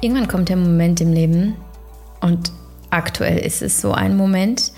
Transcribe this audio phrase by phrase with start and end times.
[0.00, 1.56] Irgendwann kommt der Moment im Leben
[2.20, 2.52] und
[2.88, 4.72] aktuell ist es so ein Moment,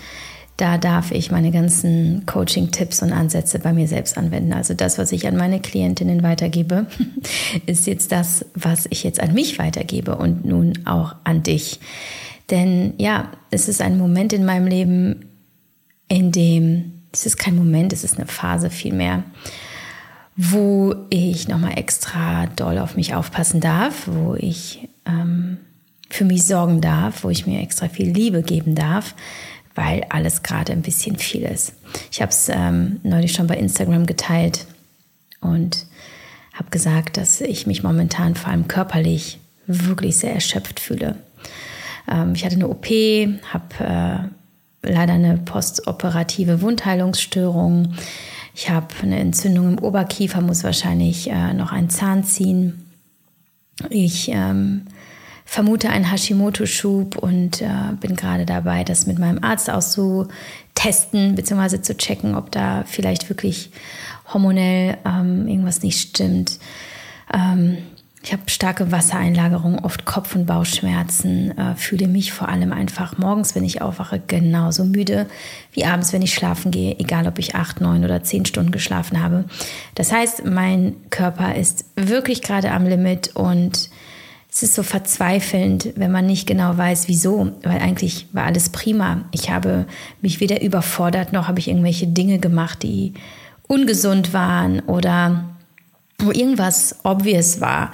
[0.57, 4.53] da darf ich meine ganzen Coaching-Tipps und Ansätze bei mir selbst anwenden.
[4.53, 6.87] Also das, was ich an meine Klientinnen weitergebe,
[7.65, 11.79] ist jetzt das, was ich jetzt an mich weitergebe und nun auch an dich.
[12.51, 15.25] Denn ja, es ist ein Moment in meinem Leben,
[16.07, 19.23] in dem, es ist kein Moment, es ist eine Phase vielmehr,
[20.35, 25.57] wo ich nochmal extra doll auf mich aufpassen darf, wo ich ähm,
[26.09, 29.15] für mich sorgen darf, wo ich mir extra viel Liebe geben darf,
[29.75, 31.73] weil alles gerade ein bisschen viel ist.
[32.11, 34.67] Ich habe es ähm, neulich schon bei Instagram geteilt
[35.41, 35.85] und
[36.53, 41.15] habe gesagt, dass ich mich momentan vor allem körperlich wirklich sehr erschöpft fühle.
[42.07, 44.29] Ähm, ich hatte eine OP, habe
[44.83, 47.95] äh, leider eine postoperative Wundheilungsstörung.
[48.53, 52.85] Ich habe eine Entzündung im Oberkiefer, muss wahrscheinlich äh, noch einen Zahn ziehen.
[53.89, 54.85] Ich ähm,
[55.53, 57.67] vermute einen Hashimoto-Schub und äh,
[57.99, 63.69] bin gerade dabei, das mit meinem Arzt auszutesten, beziehungsweise zu checken, ob da vielleicht wirklich
[64.33, 66.57] hormonell ähm, irgendwas nicht stimmt.
[67.31, 67.77] Ähm,
[68.23, 73.53] ich habe starke Wassereinlagerung, oft Kopf- und Bauchschmerzen, äh, fühle mich vor allem einfach morgens,
[73.53, 75.27] wenn ich aufwache, genauso müde
[75.71, 79.21] wie abends, wenn ich schlafen gehe, egal ob ich acht, neun oder zehn Stunden geschlafen
[79.21, 79.45] habe.
[79.93, 83.91] Das heißt, mein Körper ist wirklich gerade am Limit und
[84.53, 89.25] es ist so verzweifelnd, wenn man nicht genau weiß, wieso, weil eigentlich war alles prima.
[89.31, 89.87] Ich habe
[90.21, 93.13] mich weder überfordert, noch habe ich irgendwelche Dinge gemacht, die
[93.67, 95.45] ungesund waren oder
[96.19, 97.91] wo irgendwas obvious war.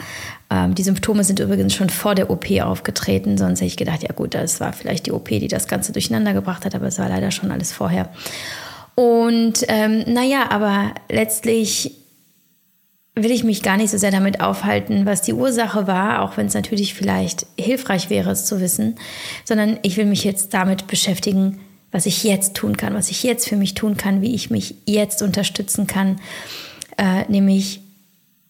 [0.50, 4.12] Ähm, die Symptome sind übrigens schon vor der OP aufgetreten, sonst hätte ich gedacht, ja
[4.12, 7.08] gut, das war vielleicht die OP, die das Ganze durcheinander gebracht hat, aber es war
[7.08, 8.10] leider schon alles vorher.
[8.96, 11.96] Und ähm, naja, aber letztlich
[13.16, 16.48] will ich mich gar nicht so sehr damit aufhalten, was die Ursache war, auch wenn
[16.48, 18.96] es natürlich vielleicht hilfreich wäre, es zu wissen,
[19.46, 21.60] sondern ich will mich jetzt damit beschäftigen,
[21.92, 24.76] was ich jetzt tun kann, was ich jetzt für mich tun kann, wie ich mich
[24.86, 26.20] jetzt unterstützen kann,
[26.98, 27.82] äh, nämlich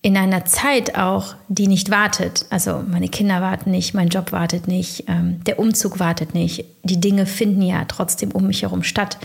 [0.01, 2.45] in einer Zeit auch, die nicht wartet.
[2.49, 6.65] Also meine Kinder warten nicht, mein Job wartet nicht, ähm, der Umzug wartet nicht.
[6.83, 9.17] Die Dinge finden ja trotzdem um mich herum statt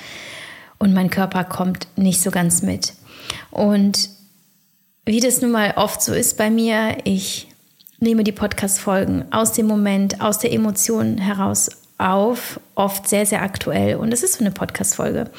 [0.78, 2.94] und mein Körper kommt nicht so ganz mit.
[3.50, 4.10] Und
[5.04, 7.48] wie das nun mal oft so ist bei mir, ich
[8.00, 13.96] nehme die Podcast-Folgen aus dem Moment, aus der Emotion heraus auf, oft sehr, sehr aktuell.
[13.96, 15.30] Und es ist so eine Podcast-Folge.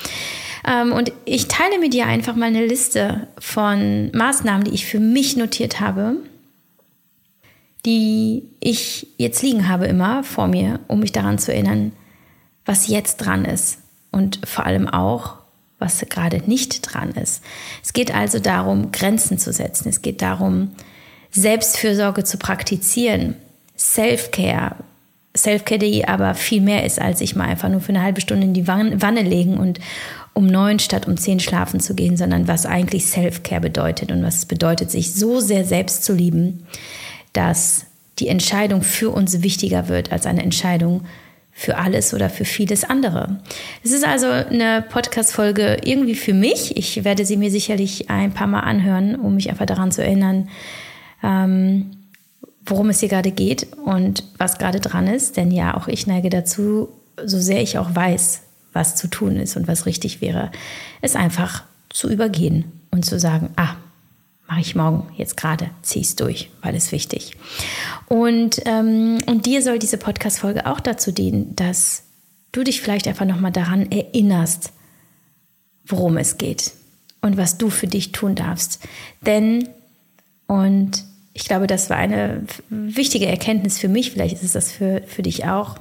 [0.67, 4.99] Ähm, und ich teile mit dir einfach mal eine Liste von Maßnahmen, die ich für
[4.99, 6.17] mich notiert habe,
[7.85, 11.91] die ich jetzt liegen habe immer vor mir, um mich daran zu erinnern,
[12.65, 13.79] was jetzt dran ist.
[14.11, 15.35] Und vor allem auch,
[15.85, 17.41] was gerade nicht dran ist.
[17.83, 19.89] Es geht also darum, Grenzen zu setzen.
[19.89, 20.71] Es geht darum,
[21.31, 23.35] Selbstfürsorge zu praktizieren.
[23.77, 24.75] Self-Care.
[25.37, 28.45] Self-Care, die aber viel mehr ist, als sich mal einfach nur für eine halbe Stunde
[28.45, 29.79] in die Wanne legen und
[30.33, 34.37] um neun statt um zehn schlafen zu gehen, sondern was eigentlich Self-Care bedeutet und was
[34.37, 36.65] es bedeutet, sich so sehr selbst zu lieben,
[37.33, 37.85] dass
[38.19, 41.05] die Entscheidung für uns wichtiger wird als eine Entscheidung
[41.57, 43.39] für alles oder für vieles andere.
[43.81, 46.75] Es ist also eine Podcast-Folge irgendwie für mich.
[46.75, 50.49] Ich werde sie mir sicherlich ein paar Mal anhören, um mich einfach daran zu erinnern,
[51.23, 51.91] ähm,
[52.65, 55.37] worum es hier gerade geht und was gerade dran ist.
[55.37, 56.89] Denn ja, auch ich neige dazu,
[57.23, 58.41] so sehr ich auch weiß,
[58.73, 60.51] was zu tun ist und was richtig wäre,
[61.01, 63.75] es einfach zu übergehen und zu sagen, ah,
[64.47, 67.35] mache ich morgen jetzt gerade, ziehe es durch, weil es wichtig.
[68.07, 72.03] Und, ähm, und dir soll diese Podcast-Folge auch dazu dienen, dass
[72.51, 74.71] du dich vielleicht einfach nochmal daran erinnerst,
[75.85, 76.71] worum es geht
[77.21, 78.79] und was du für dich tun darfst.
[79.21, 79.67] Denn,
[80.47, 81.03] und
[81.33, 85.21] ich glaube, das war eine wichtige Erkenntnis für mich, vielleicht ist es das für, für
[85.21, 85.75] dich auch.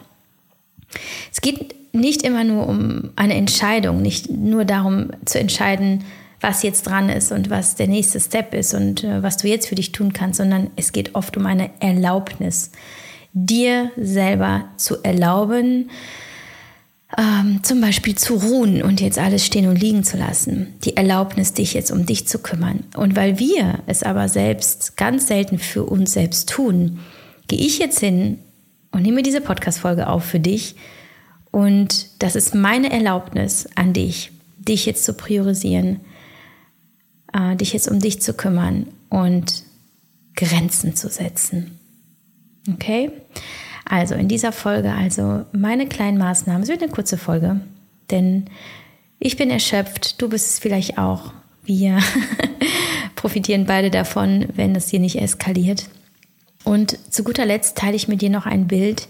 [1.33, 6.05] Es geht nicht immer nur um eine Entscheidung, nicht nur darum zu entscheiden,
[6.45, 9.67] was jetzt dran ist und was der nächste Step ist und äh, was du jetzt
[9.67, 12.71] für dich tun kannst, sondern es geht oft um eine Erlaubnis,
[13.33, 15.91] dir selber zu erlauben,
[17.17, 20.75] ähm, zum Beispiel zu ruhen und jetzt alles stehen und liegen zu lassen.
[20.85, 22.81] Die Erlaubnis, dich jetzt um dich zu kümmern.
[22.95, 27.01] Und weil wir es aber selbst ganz selten für uns selbst tun,
[27.49, 28.39] gehe ich jetzt hin
[28.91, 30.77] und nehme diese Podcast-Folge auf für dich.
[31.51, 36.01] Und das ist meine Erlaubnis an dich, dich jetzt zu priorisieren,
[37.35, 39.65] äh, dich jetzt um dich zu kümmern und
[40.37, 41.79] Grenzen zu setzen.
[42.73, 43.11] Okay?
[43.85, 47.61] Also in dieser Folge, also meine kleinen Maßnahmen, es wird eine kurze Folge,
[48.11, 48.47] denn
[49.19, 51.33] ich bin erschöpft, du bist es vielleicht auch.
[51.65, 51.99] Wir
[53.15, 55.89] profitieren beide davon, wenn das hier nicht eskaliert.
[56.65, 59.07] Und zu guter Letzt teile ich mit dir noch ein Bild,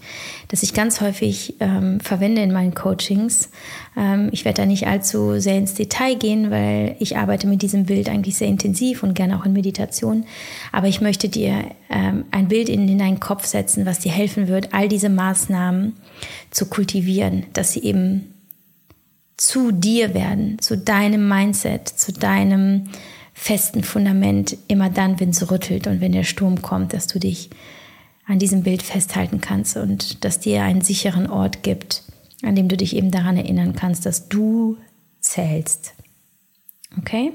[0.49, 3.49] das ich ganz häufig ähm, verwende in meinen Coachings.
[3.95, 7.85] Ähm, ich werde da nicht allzu sehr ins Detail gehen, weil ich arbeite mit diesem
[7.85, 10.25] Bild eigentlich sehr intensiv und gerne auch in Meditation.
[10.73, 14.49] Aber ich möchte dir ähm, ein Bild in, in deinen Kopf setzen, was dir helfen
[14.49, 15.93] wird, all diese Maßnahmen
[16.51, 18.33] zu kultivieren, dass sie eben
[19.37, 22.89] zu dir werden, zu deinem Mindset, zu deinem
[23.35, 27.49] festen Fundament, immer dann, wenn es rüttelt und wenn der Sturm kommt, dass du dich
[28.25, 32.01] an diesem Bild festhalten kannst und dass dir einen sicheren Ort gibt,
[32.41, 34.77] an dem du dich eben daran erinnern kannst, dass du
[35.19, 35.93] zählst.
[36.97, 37.33] Okay?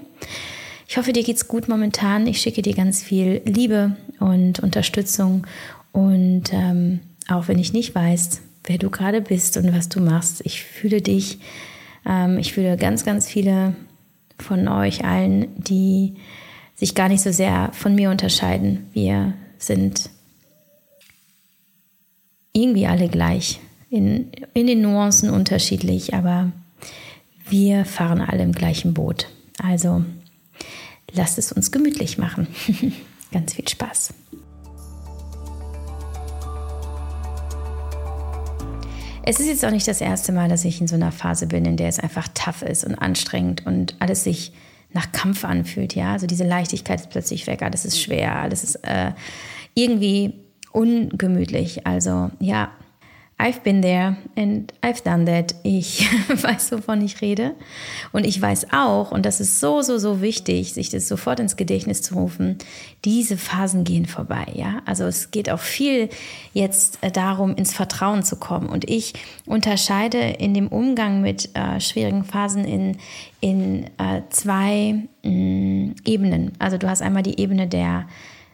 [0.89, 2.27] Ich hoffe, dir geht's gut momentan.
[2.27, 5.47] Ich schicke dir ganz viel Liebe und Unterstützung.
[5.93, 10.41] Und ähm, auch wenn ich nicht weiß, wer du gerade bist und was du machst,
[10.45, 11.39] ich fühle dich.
[12.07, 13.77] Ähm, ich fühle ganz, ganz viele
[14.43, 16.15] von euch allen, die
[16.75, 18.89] sich gar nicht so sehr von mir unterscheiden.
[18.93, 20.11] Wir sind
[22.53, 23.61] irgendwie alle gleich,
[23.91, 26.53] in, in den Nuancen unterschiedlich, aber
[27.49, 29.29] wir fahren alle im gleichen Boot.
[29.63, 30.05] Also
[31.13, 32.47] lasst es uns gemütlich machen.
[33.33, 34.15] Ganz viel Spaß.
[39.23, 41.65] Es ist jetzt auch nicht das erste Mal, dass ich in so einer Phase bin,
[41.67, 44.53] in der es einfach tough ist und anstrengend und alles sich
[44.93, 45.95] nach Kampf anfühlt.
[45.95, 49.13] Ja, also diese Leichtigkeit ist plötzlich weg, alles ist schwer, alles ist äh,
[49.75, 50.35] irgendwie
[50.73, 51.87] ungemütlich.
[51.87, 52.71] Also ja,
[53.41, 55.55] I've been there and I've done that.
[55.63, 57.55] Ich weiß, wovon ich rede.
[58.13, 61.57] Und ich weiß auch, und das ist so, so, so wichtig, sich das sofort ins
[61.57, 62.59] Gedächtnis zu rufen,
[63.07, 64.47] diese Phasen gehen vorbei.
[64.55, 66.11] Ja, also es geht auch viel
[66.53, 68.69] jetzt äh, darum, ins Vertrauen zu kommen.
[68.69, 69.15] Und ich
[69.47, 72.99] unterscheide in dem Umgang mit äh, schwierigen Phasen in,
[73.41, 76.53] in äh, zwei mh, mm, Ebenen.
[76.59, 78.07] Also du hast einmal die Ebene der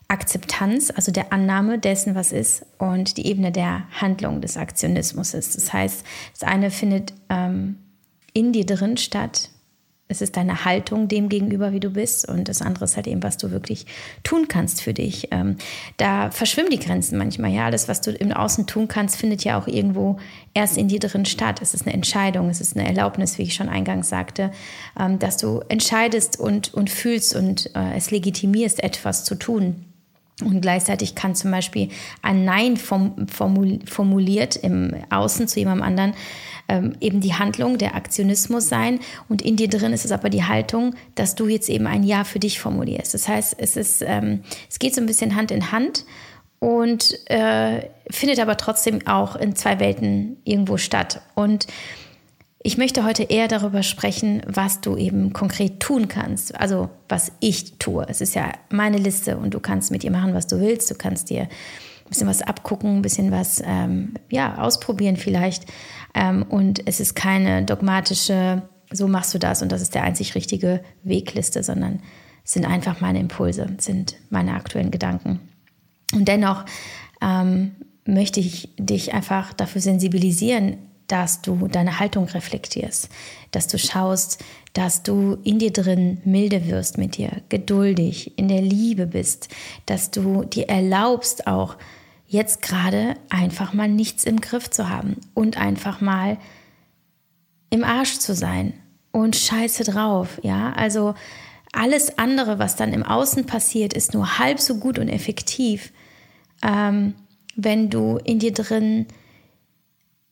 [0.09, 5.57] Akzeptanz, also der Annahme dessen, was ist, und die Ebene der Handlung des Aktionismus ist.
[5.57, 6.05] Das heißt,
[6.39, 7.77] das eine findet ähm,
[8.33, 9.51] in dir drin statt.
[10.09, 13.25] Es ist deine Haltung dem gegenüber, wie du bist, und das andere ist halt eben,
[13.25, 13.87] was du wirklich
[14.23, 15.27] tun kannst für dich.
[15.33, 15.57] Ähm,
[15.97, 17.51] da verschwimmen die Grenzen manchmal.
[17.51, 20.21] Ja, alles, was du im Außen tun kannst, findet ja auch irgendwo
[20.55, 21.61] erst in dir drin statt.
[21.61, 24.53] Es ist eine Entscheidung, es ist eine Erlaubnis, wie ich schon eingangs sagte,
[24.97, 29.87] ähm, dass du entscheidest und, und fühlst und äh, es legitimierst, etwas zu tun.
[30.45, 31.89] Und gleichzeitig kann zum Beispiel
[32.21, 36.15] ein Nein formuliert im Außen zu jemandem anderen
[36.69, 39.01] ähm, eben die Handlung, der Aktionismus sein.
[39.29, 42.25] Und in dir drin ist es aber die Haltung, dass du jetzt eben ein Ja
[42.25, 43.15] für dich formulierst.
[43.15, 46.05] Das heißt, es, ist, ähm, es geht so ein bisschen Hand in Hand
[46.59, 51.21] und äh, findet aber trotzdem auch in zwei Welten irgendwo statt.
[51.35, 51.67] Und
[52.67, 56.59] ich möchte heute eher darüber sprechen, was du eben konkret tun kannst.
[56.59, 58.05] Also was ich tue.
[58.09, 60.91] Es ist ja meine Liste und du kannst mit ihr machen, was du willst.
[60.91, 61.49] Du kannst dir ein
[62.09, 65.67] bisschen was abgucken, ein bisschen was ähm, ja, ausprobieren vielleicht.
[66.13, 70.35] Ähm, und es ist keine dogmatische, so machst du das und das ist der einzig
[70.35, 72.01] richtige Wegliste, sondern
[72.45, 75.39] es sind einfach meine Impulse, sind meine aktuellen Gedanken.
[76.13, 76.65] Und dennoch
[77.23, 77.77] ähm,
[78.07, 83.09] möchte ich dich einfach dafür sensibilisieren, dass du deine Haltung reflektierst,
[83.51, 84.43] dass du schaust,
[84.73, 89.49] dass du in dir drin milde wirst mit dir, geduldig, in der Liebe bist,
[89.87, 91.77] dass du dir erlaubst auch
[92.27, 96.39] jetzt gerade einfach mal nichts im Griff zu haben und einfach mal
[97.71, 98.75] im Arsch zu sein
[99.13, 100.73] und scheiße drauf, ja?
[100.73, 101.15] Also
[101.73, 105.93] alles andere, was dann im Außen passiert, ist nur halb so gut und effektiv,
[106.63, 107.15] ähm,
[107.55, 109.07] wenn du in dir drin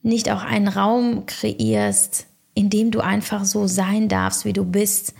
[0.04, 5.14] nicht auch einen Raum kreierst, in dem du einfach so sein darfst, wie du bist.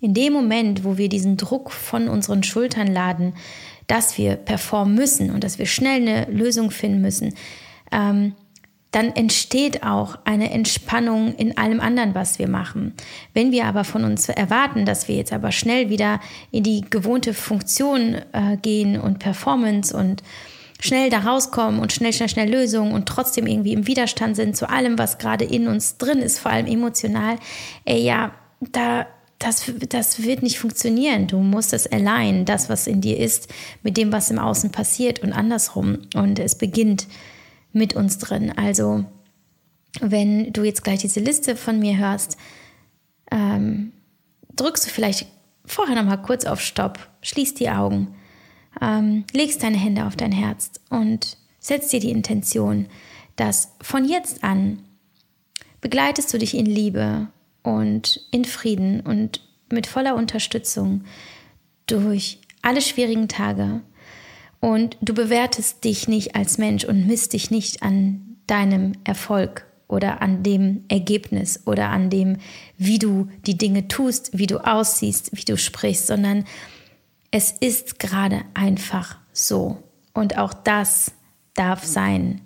[0.00, 3.34] In dem Moment, wo wir diesen Druck von unseren Schultern laden,
[3.86, 7.34] dass wir performen müssen und dass wir schnell eine Lösung finden müssen,
[7.92, 8.34] ähm,
[8.90, 12.94] dann entsteht auch eine Entspannung in allem anderen, was wir machen.
[13.32, 16.20] Wenn wir aber von uns erwarten, dass wir jetzt aber schnell wieder
[16.50, 20.22] in die gewohnte Funktion äh, gehen und Performance und
[20.82, 24.68] schnell da rauskommen und schnell, schnell, schnell Lösungen und trotzdem irgendwie im Widerstand sind zu
[24.68, 27.36] allem, was gerade in uns drin ist, vor allem emotional,
[27.84, 29.06] ey, ja, da,
[29.38, 31.28] das, das wird nicht funktionieren.
[31.28, 33.48] Du musst es allein, das, was in dir ist,
[33.84, 36.00] mit dem, was im Außen passiert und andersrum.
[36.16, 37.06] Und es beginnt
[37.72, 38.52] mit uns drin.
[38.56, 39.04] Also,
[40.00, 42.36] wenn du jetzt gleich diese Liste von mir hörst,
[43.30, 43.92] ähm,
[44.56, 45.26] drückst du vielleicht
[45.64, 48.16] vorher noch mal kurz auf Stopp, schließt die Augen
[48.80, 52.86] ähm, legst deine Hände auf dein Herz und setzt dir die Intention,
[53.36, 54.78] dass von jetzt an
[55.80, 57.28] begleitest du dich in Liebe
[57.62, 61.04] und in Frieden und mit voller Unterstützung
[61.86, 63.80] durch alle schwierigen Tage.
[64.60, 70.22] Und du bewertest dich nicht als Mensch und misst dich nicht an deinem Erfolg oder
[70.22, 72.38] an dem Ergebnis oder an dem,
[72.78, 76.44] wie du die Dinge tust, wie du aussiehst, wie du sprichst, sondern
[77.32, 79.82] es ist gerade einfach so.
[80.14, 81.12] Und auch das
[81.54, 82.42] darf sein.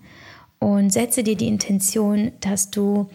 [0.58, 3.10] Und setze dir die Intention, dass du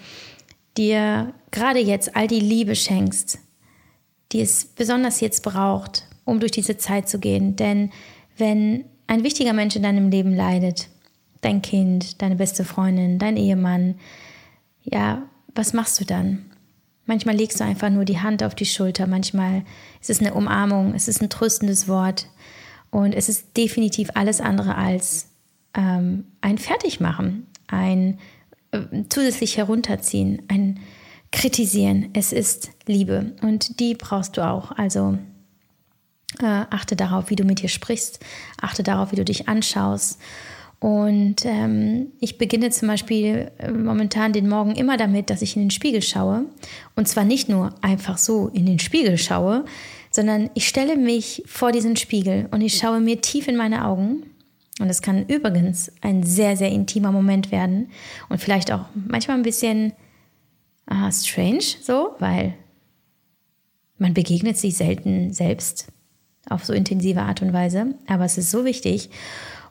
[0.78, 3.40] dir gerade jetzt all die Liebe schenkst,
[4.32, 7.56] die es besonders jetzt braucht, um durch diese Zeit zu gehen.
[7.56, 7.92] Denn
[8.38, 10.90] wenn ein wichtiger Mensch in deinem Leben leidet,
[11.40, 13.96] dein Kind, deine beste Freundin, dein Ehemann,
[14.84, 15.24] ja,
[15.56, 16.51] was machst du dann?
[17.12, 19.64] Manchmal legst du einfach nur die Hand auf die Schulter, manchmal
[20.00, 22.30] ist es eine Umarmung, es ist ein tröstendes Wort
[22.90, 25.28] und es ist definitiv alles andere als
[25.74, 28.18] ähm, ein Fertigmachen, ein
[28.72, 30.80] äh, zusätzlich herunterziehen, ein
[31.34, 32.12] Kritisieren.
[32.14, 34.72] Es ist Liebe und die brauchst du auch.
[34.72, 35.18] Also
[36.40, 38.22] äh, achte darauf, wie du mit dir sprichst.
[38.62, 40.18] Achte darauf, wie du dich anschaust.
[40.82, 45.62] Und ähm, ich beginne zum Beispiel äh, momentan den Morgen immer damit, dass ich in
[45.62, 46.46] den Spiegel schaue.
[46.96, 49.64] Und zwar nicht nur einfach so in den Spiegel schaue,
[50.10, 54.24] sondern ich stelle mich vor diesen Spiegel und ich schaue mir tief in meine Augen.
[54.80, 57.92] Und es kann übrigens ein sehr, sehr intimer Moment werden
[58.30, 59.94] und vielleicht auch manchmal ein bisschen
[60.90, 62.56] uh, strange, so, weil
[64.00, 65.90] man begegnet sich selten selbst
[66.50, 67.94] auf so intensive Art und Weise.
[68.08, 69.12] Aber es ist so wichtig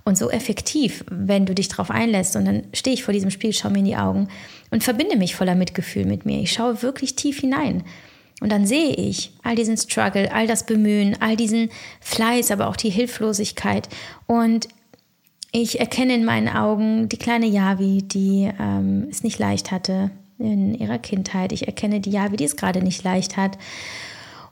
[0.04, 2.36] und so effektiv, wenn du dich darauf einlässt.
[2.36, 4.28] Und dann stehe ich vor diesem Spiel, schaue mir in die Augen
[4.70, 6.40] und verbinde mich voller Mitgefühl mit mir.
[6.40, 7.84] Ich schaue wirklich tief hinein.
[8.40, 11.68] Und dann sehe ich all diesen Struggle, all das Bemühen, all diesen
[12.00, 13.88] Fleiß, aber auch die Hilflosigkeit.
[14.26, 14.68] Und
[15.52, 20.74] ich erkenne in meinen Augen die kleine Yavi, die ähm, es nicht leicht hatte in
[20.74, 21.52] ihrer Kindheit.
[21.52, 23.58] Ich erkenne die Yavi, die es gerade nicht leicht hat.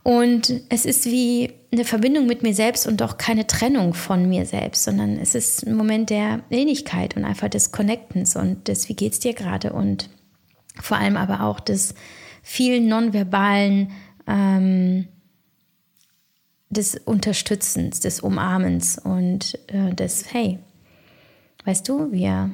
[0.09, 4.47] Und es ist wie eine Verbindung mit mir selbst und doch keine Trennung von mir
[4.47, 8.95] selbst, sondern es ist ein Moment der Ähnlichkeit und einfach des Connectens und des, wie
[8.95, 10.09] geht's dir gerade und
[10.81, 11.93] vor allem aber auch des
[12.43, 13.91] vielen nonverbalen,
[14.27, 15.09] ähm,
[16.71, 20.59] des Unterstützens, des Umarmens und äh, des, hey,
[21.67, 22.51] weißt du, wir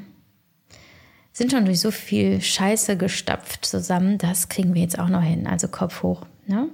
[1.32, 5.46] sind schon durch so viel Scheiße gestapft zusammen, das kriegen wir jetzt auch noch hin,
[5.46, 6.26] also Kopf hoch.
[6.46, 6.68] Ne?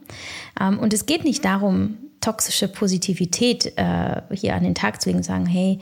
[0.60, 5.18] Ähm, und es geht nicht darum, toxische Positivität äh, hier an den Tag zu legen
[5.18, 5.80] und sagen, hey,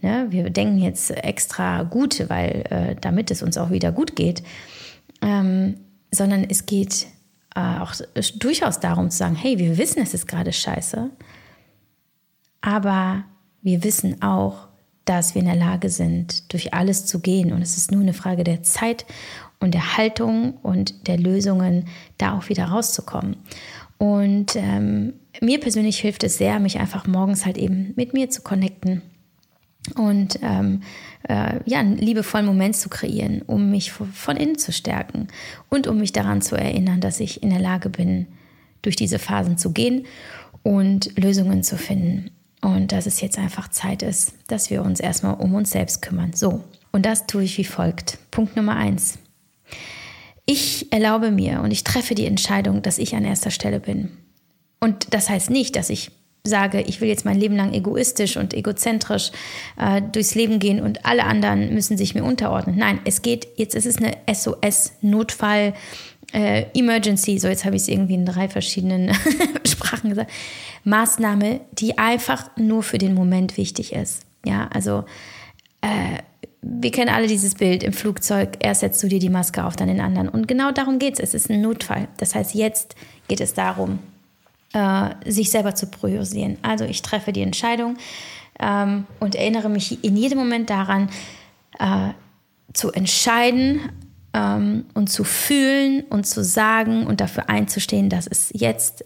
[0.00, 4.42] ne, wir denken jetzt extra gut, weil äh, damit es uns auch wieder gut geht,
[5.22, 5.76] ähm,
[6.10, 7.06] sondern es geht
[7.54, 7.94] äh, auch
[8.36, 11.10] durchaus darum zu sagen, hey, wir wissen, es ist gerade scheiße,
[12.60, 13.24] aber
[13.62, 14.68] wir wissen auch,
[15.04, 17.52] dass wir in der Lage sind, durch alles zu gehen.
[17.52, 19.06] Und es ist nur eine Frage der Zeit
[19.60, 21.86] und der Haltung und der Lösungen,
[22.18, 23.36] da auch wieder rauszukommen.
[23.98, 28.42] Und ähm, mir persönlich hilft es sehr, mich einfach morgens halt eben mit mir zu
[28.42, 29.02] connecten
[29.94, 30.82] und ähm,
[31.28, 35.28] äh, ja, einen liebevollen Moment zu kreieren, um mich von innen zu stärken
[35.68, 38.26] und um mich daran zu erinnern, dass ich in der Lage bin,
[38.82, 40.06] durch diese Phasen zu gehen
[40.62, 42.30] und Lösungen zu finden.
[42.62, 46.32] Und dass es jetzt einfach Zeit ist, dass wir uns erstmal um uns selbst kümmern.
[46.34, 46.62] So,
[46.92, 48.18] und das tue ich wie folgt.
[48.30, 49.18] Punkt Nummer eins.
[50.52, 54.10] Ich erlaube mir und ich treffe die Entscheidung, dass ich an erster Stelle bin.
[54.80, 56.10] Und das heißt nicht, dass ich
[56.42, 59.30] sage, ich will jetzt mein Leben lang egoistisch und egozentrisch
[59.78, 62.76] äh, durchs Leben gehen und alle anderen müssen sich mir unterordnen.
[62.76, 65.72] Nein, es geht, jetzt ist es eine SOS-Notfall.
[66.32, 69.14] Äh, Emergency, so jetzt habe ich es irgendwie in drei verschiedenen
[69.64, 70.32] Sprachen gesagt,
[70.82, 74.22] Maßnahme, die einfach nur für den Moment wichtig ist.
[74.44, 75.04] Ja, also
[75.80, 76.18] äh,
[76.62, 79.88] wir kennen alle dieses Bild im Flugzeug, erst setzt du dir die Maske auf, dann
[79.88, 80.28] den anderen.
[80.28, 81.20] Und genau darum geht es.
[81.20, 82.08] Es ist ein Notfall.
[82.18, 82.96] Das heißt, jetzt
[83.28, 83.98] geht es darum,
[84.72, 86.58] äh, sich selber zu priorisieren.
[86.62, 87.96] Also ich treffe die Entscheidung
[88.58, 91.08] ähm, und erinnere mich in jedem Moment daran,
[91.78, 92.10] äh,
[92.72, 93.80] zu entscheiden
[94.32, 99.04] ähm, und zu fühlen und zu sagen und dafür einzustehen, dass es jetzt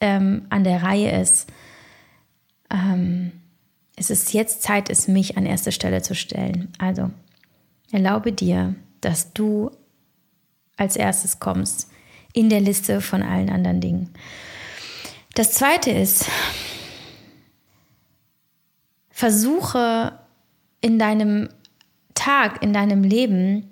[0.00, 1.48] ähm, an der Reihe ist,
[2.72, 3.32] ähm,
[4.00, 6.72] es ist jetzt Zeit, es mich an erste Stelle zu stellen.
[6.78, 7.10] Also
[7.92, 9.70] erlaube dir, dass du
[10.78, 11.90] als erstes kommst
[12.32, 14.08] in der Liste von allen anderen Dingen.
[15.34, 16.24] Das zweite ist,
[19.10, 20.18] versuche
[20.80, 21.50] in deinem
[22.14, 23.69] Tag, in deinem Leben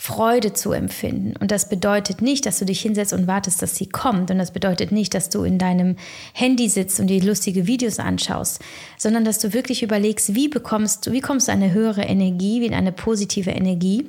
[0.00, 1.34] Freude zu empfinden.
[1.40, 4.30] Und das bedeutet nicht, dass du dich hinsetzt und wartest, dass sie kommt.
[4.30, 5.96] Und das bedeutet nicht, dass du in deinem
[6.32, 8.62] Handy sitzt und dir lustige Videos anschaust,
[8.96, 12.72] sondern dass du wirklich überlegst, wie bekommst du, wie kommst du eine höhere Energie, wie
[12.72, 14.08] eine positive Energie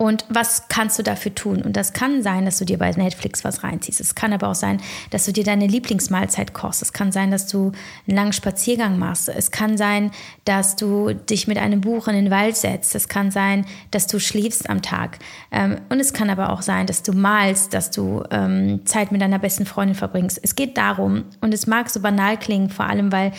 [0.00, 1.60] Und was kannst du dafür tun?
[1.60, 4.00] Und das kann sein, dass du dir bei Netflix was reinziehst.
[4.00, 4.80] Es kann aber auch sein,
[5.10, 6.80] dass du dir deine Lieblingsmahlzeit kochst.
[6.80, 7.72] Es kann sein, dass du
[8.08, 9.28] einen langen Spaziergang machst.
[9.28, 10.10] Es kann sein,
[10.46, 12.94] dass du dich mit einem Buch in den Wald setzt.
[12.94, 15.18] Es kann sein, dass du schläfst am Tag.
[15.52, 19.20] Ähm, und es kann aber auch sein, dass du malst, dass du ähm, Zeit mit
[19.20, 20.40] deiner besten Freundin verbringst.
[20.42, 23.32] Es geht darum, und es mag so banal klingen, vor allem, weil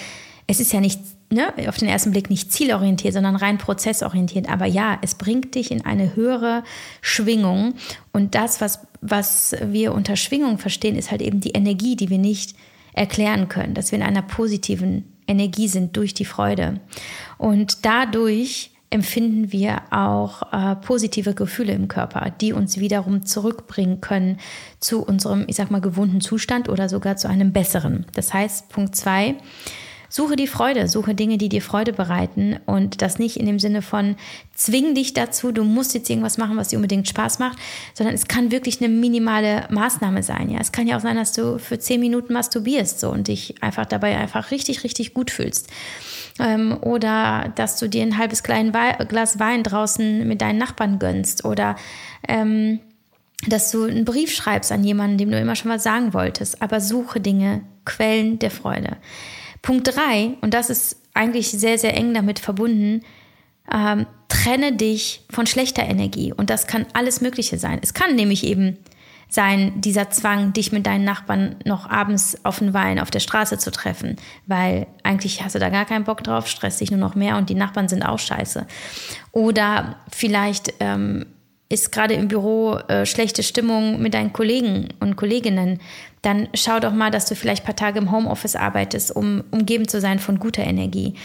[0.45, 0.99] es ist ja nicht
[1.31, 4.49] ne, auf den ersten Blick nicht zielorientiert, sondern rein prozessorientiert.
[4.49, 6.63] Aber ja, es bringt dich in eine höhere
[7.01, 7.75] Schwingung.
[8.11, 12.17] Und das, was, was wir unter Schwingung verstehen, ist halt eben die Energie, die wir
[12.17, 12.55] nicht
[12.93, 16.81] erklären können, dass wir in einer positiven Energie sind durch die Freude.
[17.37, 24.37] Und dadurch empfinden wir auch äh, positive Gefühle im Körper, die uns wiederum zurückbringen können
[24.81, 28.05] zu unserem, ich sag mal, gewohnten Zustand oder sogar zu einem besseren.
[28.13, 29.35] Das heißt, Punkt zwei,
[30.13, 33.81] Suche die Freude, suche Dinge, die dir Freude bereiten und das nicht in dem Sinne
[33.81, 34.17] von
[34.53, 37.57] zwing dich dazu, du musst jetzt irgendwas machen, was dir unbedingt Spaß macht,
[37.93, 40.49] sondern es kann wirklich eine minimale Maßnahme sein.
[40.49, 43.63] Ja, es kann ja auch sein, dass du für zehn Minuten masturbierst so und dich
[43.63, 45.69] einfach dabei einfach richtig, richtig gut fühlst.
[46.39, 48.73] Ähm, oder dass du dir ein halbes kleines
[49.07, 51.77] Glas Wein draußen mit deinen Nachbarn gönnst oder
[52.27, 52.81] ähm,
[53.47, 56.81] dass du einen Brief schreibst an jemanden, dem du immer schon was sagen wolltest, aber
[56.81, 58.97] suche Dinge, Quellen der Freude.
[59.61, 63.01] Punkt drei, und das ist eigentlich sehr, sehr eng damit verbunden,
[63.71, 66.33] ähm, trenne dich von schlechter Energie.
[66.33, 67.79] Und das kann alles Mögliche sein.
[67.81, 68.77] Es kann nämlich eben
[69.29, 73.57] sein, dieser Zwang, dich mit deinen Nachbarn noch abends auf den Wein auf der Straße
[73.57, 77.15] zu treffen, weil eigentlich hast du da gar keinen Bock drauf, stresst dich nur noch
[77.15, 78.67] mehr und die Nachbarn sind auch scheiße.
[79.31, 81.27] Oder vielleicht ähm,
[81.71, 85.79] ist gerade im Büro äh, schlechte Stimmung mit deinen Kollegen und Kolleginnen,
[86.21, 89.87] dann schau doch mal, dass du vielleicht ein paar Tage im Homeoffice arbeitest, um umgeben
[89.87, 91.15] zu sein von guter Energie.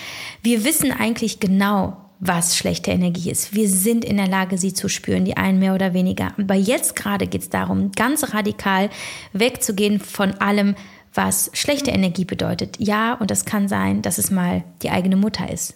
[0.43, 3.55] Wir wissen eigentlich genau, was schlechte Energie ist.
[3.55, 6.33] Wir sind in der Lage, sie zu spüren, die einen mehr oder weniger.
[6.39, 8.89] Aber jetzt gerade geht es darum, ganz radikal
[9.33, 10.77] wegzugehen von allem,
[11.13, 12.77] was schlechte Energie bedeutet.
[12.79, 15.75] Ja, und das kann sein, dass es mal die eigene Mutter ist.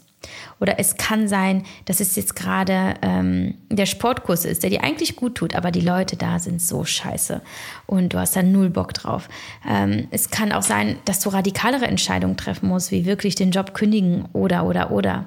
[0.61, 5.17] Oder es kann sein, dass es jetzt gerade ähm, der Sportkurs ist, der dir eigentlich
[5.17, 7.41] gut tut, aber die Leute da sind so scheiße
[7.87, 9.29] und du hast da null Bock drauf.
[9.67, 13.73] Ähm, es kann auch sein, dass du radikalere Entscheidungen treffen musst, wie wirklich den Job
[13.73, 15.27] kündigen oder, oder, oder.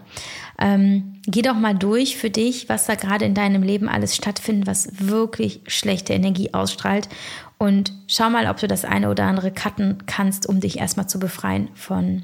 [0.59, 4.67] Ähm, geh doch mal durch für dich, was da gerade in deinem Leben alles stattfindet,
[4.67, 7.09] was wirklich schlechte Energie ausstrahlt.
[7.57, 11.19] Und schau mal, ob du das eine oder andere cutten kannst, um dich erstmal zu
[11.19, 12.23] befreien von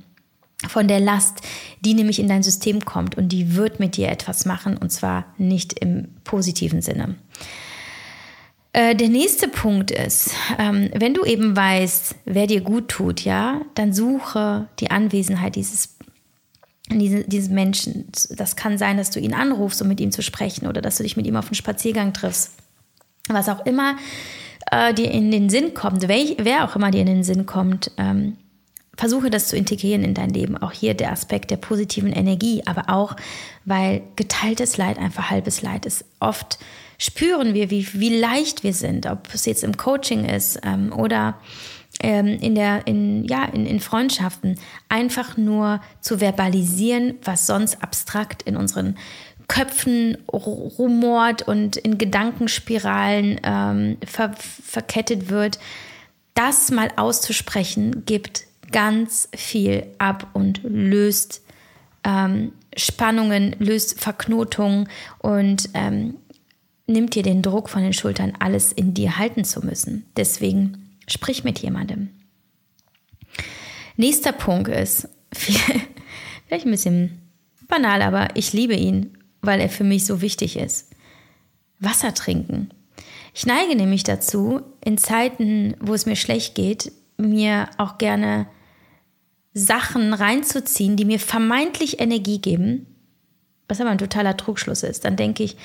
[0.67, 1.41] von der Last,
[1.81, 5.25] die nämlich in dein System kommt und die wird mit dir etwas machen und zwar
[5.37, 7.15] nicht im positiven Sinne.
[8.73, 13.61] Äh, der nächste Punkt ist, ähm, wenn du eben weißt, wer dir gut tut, ja,
[13.75, 15.95] dann suche die Anwesenheit dieses
[16.91, 18.07] diese, dieses Menschen.
[18.31, 21.03] Das kann sein, dass du ihn anrufst, um mit ihm zu sprechen oder dass du
[21.03, 22.53] dich mit ihm auf einen Spaziergang triffst.
[23.27, 23.95] Was auch immer
[24.71, 27.91] äh, dir in den Sinn kommt, wer, wer, auch immer dir in den Sinn kommt,
[27.97, 28.37] ähm,
[28.99, 30.57] versuche das zu integrieren in dein Leben.
[30.57, 33.15] Auch hier der Aspekt der positiven Energie, aber auch,
[33.63, 36.03] weil geteiltes Leid einfach halbes Leid ist.
[36.19, 36.59] Oft
[36.97, 41.39] spüren wir, wie, wie leicht wir sind, ob es jetzt im Coaching ist ähm, oder
[42.01, 44.59] ähm, in, der, in, ja, in, in Freundschaften,
[44.89, 48.97] einfach nur zu verbalisieren, was sonst abstrakt in unseren
[49.47, 55.57] Köpfen rumort und in Gedankenspiralen ähm, ver verkettet wird.
[56.33, 61.41] Das mal auszusprechen, gibt ganz viel ab und löst
[62.03, 64.88] ähm, Spannungen, löst Verknotungen
[65.19, 66.15] und ähm,
[66.88, 70.05] nimmt dir den Druck von den Schultern, alles in dir halten zu müssen.
[70.17, 72.10] Deswegen sprich mit jemandem.
[73.95, 77.21] Nächster Punkt ist, vielleicht ein bisschen
[77.67, 80.91] banal, aber ich liebe ihn, weil er für mich so wichtig ist.
[81.79, 82.69] Wasser trinken.
[83.34, 88.47] Ich neige nämlich dazu, in Zeiten, wo es mir schlecht geht, mir auch gerne
[89.53, 92.85] Sachen reinzuziehen, die mir vermeintlich Energie geben,
[93.67, 95.57] was aber ein totaler Trugschluss ist, dann denke ich,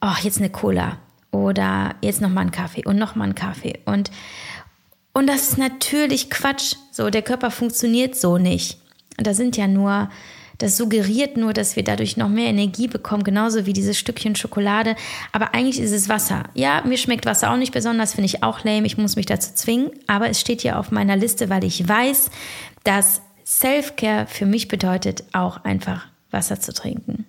[0.00, 0.98] oh, jetzt eine Cola
[1.30, 4.10] oder jetzt noch mal einen Kaffee und noch mal einen Kaffee und
[5.14, 6.76] und das ist natürlich Quatsch.
[6.92, 8.78] So der Körper funktioniert so nicht.
[9.16, 10.10] Und da sind ja nur
[10.58, 14.96] das suggeriert nur, dass wir dadurch noch mehr Energie bekommen, genauso wie dieses Stückchen Schokolade.
[15.30, 16.44] Aber eigentlich ist es Wasser.
[16.54, 18.84] Ja, mir schmeckt Wasser auch nicht besonders, finde ich auch lame.
[18.84, 19.90] Ich muss mich dazu zwingen.
[20.08, 22.30] Aber es steht hier auf meiner Liste, weil ich weiß,
[22.84, 27.24] dass Self-Care für mich bedeutet, auch einfach Wasser zu trinken.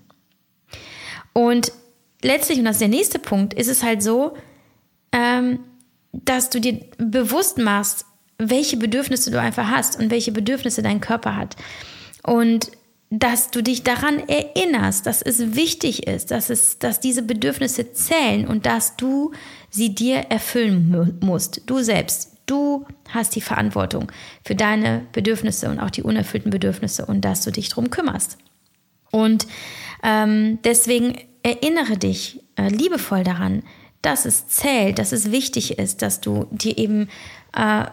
[1.33, 1.71] Und
[2.21, 4.35] letztlich, und das ist der nächste Punkt, ist es halt so,
[5.11, 5.59] ähm,
[6.11, 8.05] dass du dir bewusst machst,
[8.37, 11.55] welche Bedürfnisse du einfach hast und welche Bedürfnisse dein Körper hat.
[12.23, 12.71] Und
[13.09, 18.47] dass du dich daran erinnerst, dass es wichtig ist, dass, es, dass diese Bedürfnisse zählen
[18.47, 19.31] und dass du
[19.69, 21.61] sie dir erfüllen musst.
[21.65, 22.35] Du selbst.
[22.49, 24.11] Du hast die Verantwortung
[24.43, 28.39] für deine Bedürfnisse und auch die unerfüllten Bedürfnisse und dass du dich darum kümmerst.
[29.11, 29.45] Und
[30.01, 33.61] ähm, deswegen erinnere dich äh, liebevoll daran,
[34.01, 37.09] dass es zählt, dass es wichtig ist, dass du dir eben
[37.55, 37.85] äh,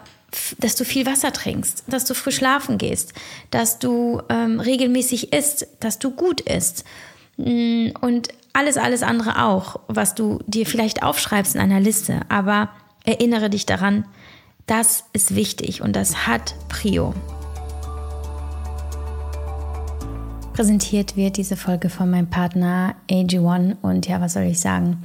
[0.57, 3.13] dass du viel Wasser trinkst, dass du früh schlafen gehst,
[3.51, 6.83] dass du ähm, regelmäßig isst, dass du gut isst
[7.37, 12.21] mm, und alles, alles andere auch, was du dir vielleicht aufschreibst in einer Liste.
[12.27, 12.69] Aber
[13.05, 14.05] erinnere dich daran,
[14.67, 17.13] das ist wichtig und das hat Prio.
[20.53, 25.03] Präsentiert wird diese Folge von meinem Partner AG1 und ja, was soll ich sagen?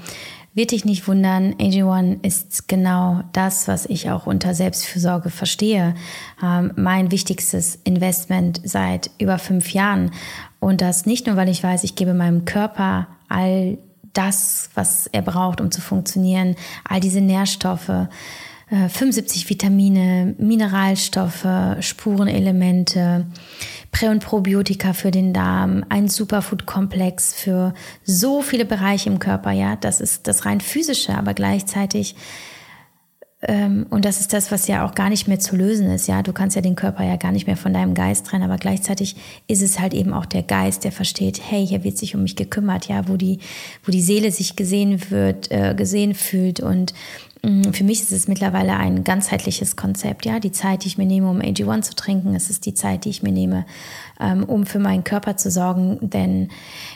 [0.55, 5.94] Wird dich nicht wundern, AG1 ist genau das, was ich auch unter Selbstfürsorge verstehe.
[6.42, 10.11] Ähm, mein wichtigstes Investment seit über fünf Jahren.
[10.61, 13.79] Und das nicht nur, weil ich weiß, ich gebe meinem Körper all
[14.12, 18.09] das, was er braucht, um zu funktionieren, all diese Nährstoffe,
[18.72, 21.46] 75 äh, Vitamine, Mineralstoffe,
[21.80, 23.26] Spurenelemente,
[23.90, 29.50] Prä- und Probiotika für den Darm, ein Superfood-Komplex für so viele Bereiche im Körper.
[29.50, 32.16] Ja, das ist das rein physische, aber gleichzeitig
[33.48, 36.07] und das ist das, was ja auch gar nicht mehr zu lösen ist.
[36.07, 38.57] Ja, du kannst ja den Körper ja gar nicht mehr von deinem Geist trennen, aber
[38.57, 39.16] gleichzeitig
[39.48, 42.37] ist es halt eben auch der Geist, der versteht, hey, hier wird sich um mich
[42.37, 43.40] gekümmert, ja, wo die,
[43.85, 46.94] wo die Seele sich gesehen wird, äh, gesehen fühlt und
[47.42, 50.24] Mm, für mich ist es mittlerweile ein ganzheitliches Konzept.
[50.24, 53.05] Ja, die Zeit, die ich mir nehme, um AG1 zu trinken, es ist die Zeit,
[53.05, 53.66] die ich mir nehme,
[54.20, 55.98] ähm, um für meinen Körper zu sorgen.
[56.00, 56.50] Denn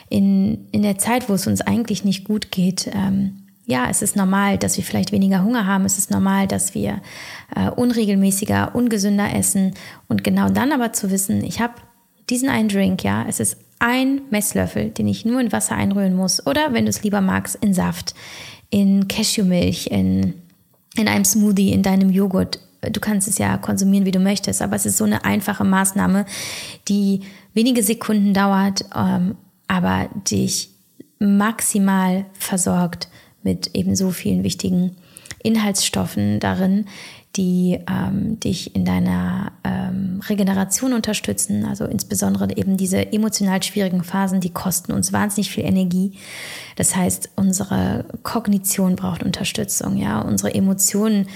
[0.09, 4.15] in, in der Zeit, wo es uns eigentlich nicht gut geht, ähm, ja, es ist
[4.15, 5.83] normal, dass wir vielleicht weniger Hunger haben.
[5.83, 7.01] Es ist normal, dass wir
[7.53, 9.73] äh, unregelmäßiger, ungesünder essen.
[10.07, 11.73] Und genau dann aber zu wissen, ich habe
[12.29, 16.47] diesen einen Drink, ja, es ist ein Messlöffel, den ich nur in Wasser einrühren muss.
[16.47, 18.15] Oder wenn du es lieber magst, in Saft
[18.69, 20.33] in Cashewmilch, in,
[20.95, 22.59] in einem Smoothie, in deinem Joghurt.
[22.81, 26.25] Du kannst es ja konsumieren, wie du möchtest, aber es ist so eine einfache Maßnahme,
[26.87, 27.21] die
[27.53, 29.35] wenige Sekunden dauert, ähm,
[29.67, 30.69] aber dich
[31.19, 33.09] maximal versorgt
[33.47, 34.97] mit eben so vielen wichtigen
[35.41, 36.85] Inhaltsstoffen darin,
[37.37, 41.63] die ähm, dich in deiner ähm, Regeneration unterstützen.
[41.63, 46.17] Also insbesondere eben diese emotional schwierigen Phasen, die kosten uns wahnsinnig viel Energie.
[46.75, 49.97] Das heißt, unsere Kognition braucht Unterstützung.
[49.97, 51.27] Ja, unsere Emotionen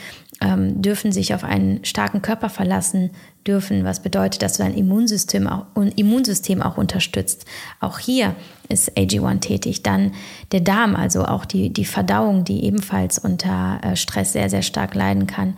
[0.42, 3.12] ähm, dürfen sich auf einen starken Körper verlassen
[3.46, 7.46] dürfen, was bedeutet, dass du dein Immunsystem auch, Immunsystem auch unterstützt.
[7.80, 8.36] Auch hier
[8.68, 9.84] ist AG1 tätig.
[9.84, 10.12] Dann
[10.52, 14.96] der Darm, also auch die, die Verdauung, die ebenfalls unter äh, Stress sehr, sehr stark
[14.96, 15.56] leiden kann.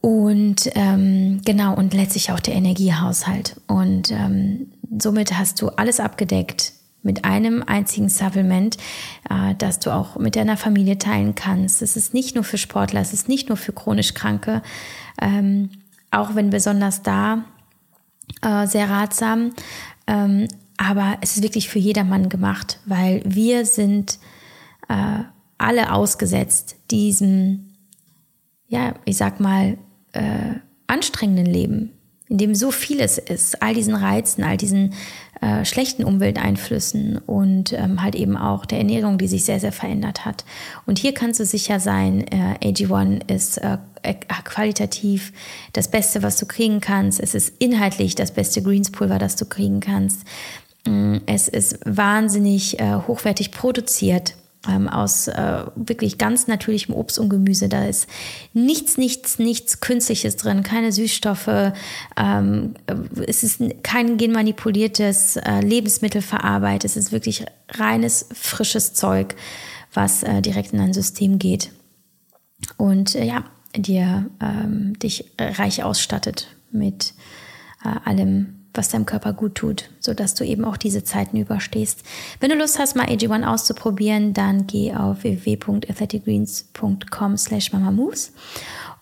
[0.00, 3.60] Und ähm, genau, und letztlich auch der Energiehaushalt.
[3.66, 4.66] Und ähm,
[4.98, 6.72] somit hast du alles abgedeckt
[7.04, 8.76] mit einem einzigen Supplement,
[9.30, 11.82] äh, das du auch mit deiner Familie teilen kannst.
[11.82, 14.62] Es ist nicht nur für Sportler, es ist nicht nur für chronisch Kranke,
[15.20, 15.70] ähm,
[16.10, 17.44] auch wenn besonders da
[18.42, 19.52] äh, sehr ratsam.
[20.06, 24.18] Ähm, aber es ist wirklich für jedermann gemacht, weil wir sind
[24.88, 25.22] äh,
[25.56, 27.74] alle ausgesetzt diesem,
[28.66, 29.78] ja, ich sag mal,
[30.86, 31.90] anstrengenden Leben,
[32.28, 34.94] in dem so vieles ist, all diesen Reizen, all diesen
[35.44, 40.24] äh, schlechten Umwelteinflüssen und ähm, halt eben auch der Ernährung, die sich sehr, sehr verändert
[40.24, 40.46] hat.
[40.86, 43.76] Und hier kannst du sicher sein, äh, AG1 ist äh,
[44.44, 45.34] qualitativ
[45.74, 47.20] das Beste, was du kriegen kannst.
[47.20, 50.22] Es ist inhaltlich das beste Greenspulver, das du kriegen kannst.
[50.86, 54.36] Mm, es ist wahnsinnig äh, hochwertig produziert
[54.68, 57.68] ähm, aus äh, wirklich ganz natürlichem Obst und Gemüse.
[57.68, 58.08] Da ist
[58.52, 61.72] nichts, nichts, nichts Künstliches drin, keine Süßstoffe.
[62.16, 62.74] Ähm,
[63.26, 66.90] es ist kein genmanipuliertes äh, Lebensmittel verarbeitet.
[66.90, 69.34] Es ist wirklich reines, frisches Zeug,
[69.92, 71.70] was äh, direkt in dein System geht.
[72.76, 73.44] Und äh, ja,
[73.76, 77.14] dir ähm, dich reich ausstattet mit
[77.84, 82.02] äh, allem was deinem Körper gut tut, sodass du eben auch diese Zeiten überstehst.
[82.40, 88.32] Wenn du Lust hast, mal AG1 auszuprobieren, dann geh auf www.athleticgreens.com slash mamamoves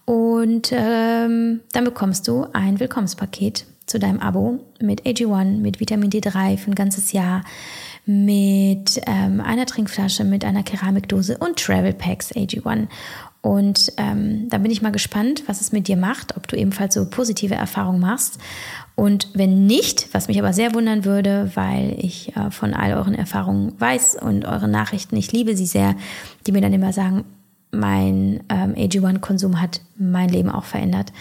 [0.04, 6.56] und ähm, dann bekommst du ein Willkommenspaket zu deinem Abo mit AG1, mit Vitamin D3
[6.56, 7.44] für ein ganzes Jahr,
[8.04, 12.88] mit ähm, einer Trinkflasche, mit einer Keramikdose und Travel Packs AG1.
[13.42, 16.94] Und ähm, da bin ich mal gespannt, was es mit dir macht, ob du ebenfalls
[16.94, 18.38] so positive Erfahrungen machst.
[18.94, 23.14] Und wenn nicht, was mich aber sehr wundern würde, weil ich äh, von all euren
[23.14, 25.96] Erfahrungen weiß und eure Nachrichten, ich liebe sie sehr,
[26.46, 27.24] die mir dann immer sagen,
[27.72, 31.12] mein ähm, AG1-Konsum hat mein Leben auch verändert.